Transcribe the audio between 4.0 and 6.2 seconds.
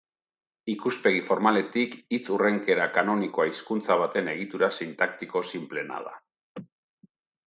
baten egitura sintaktiko sinpleena da.